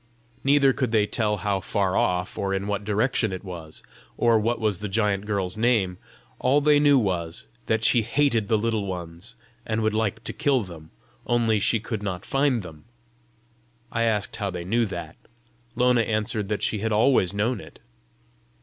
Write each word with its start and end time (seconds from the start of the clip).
Neither 0.43 0.73
could 0.73 0.91
they 0.91 1.05
tell 1.05 1.37
how 1.37 1.59
far 1.59 1.95
off, 1.95 2.35
or 2.35 2.55
in 2.55 2.65
what 2.65 2.83
direction 2.83 3.31
it 3.31 3.43
was, 3.43 3.83
or 4.17 4.39
what 4.39 4.59
was 4.59 4.79
the 4.79 4.89
giant 4.89 5.27
girl's 5.27 5.57
name; 5.57 5.99
all 6.39 6.59
they 6.59 6.79
knew 6.79 6.97
was, 6.97 7.45
that 7.67 7.83
she 7.83 8.01
hated 8.01 8.47
the 8.47 8.57
Little 8.57 8.87
Ones, 8.87 9.35
and 9.63 9.81
would 9.83 9.93
like 9.93 10.23
to 10.23 10.33
kill 10.33 10.63
them, 10.63 10.89
only 11.27 11.59
she 11.59 11.79
could 11.79 12.01
not 12.01 12.25
find 12.25 12.63
them. 12.63 12.85
I 13.91 14.01
asked 14.01 14.37
how 14.37 14.49
they 14.49 14.65
knew 14.65 14.87
that; 14.87 15.17
Lona 15.75 16.01
answered 16.01 16.47
that 16.49 16.63
she 16.63 16.79
had 16.79 16.91
always 16.91 17.31
known 17.35 17.61
it. 17.61 17.77